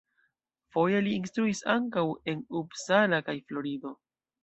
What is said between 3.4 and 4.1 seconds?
Florido.